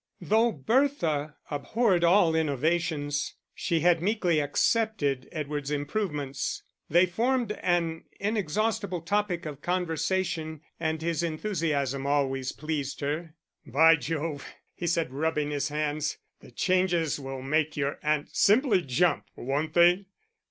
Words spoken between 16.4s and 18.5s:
changes will make your aunt